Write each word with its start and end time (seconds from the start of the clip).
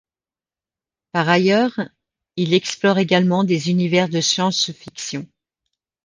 Par 1.11 1.29
ailleurs, 1.29 1.79
il 2.35 2.55
explore 2.55 2.97
également 2.97 3.43
des 3.43 3.69
univers 3.69 4.09
de 4.09 4.19
science-fiction. 4.19 5.27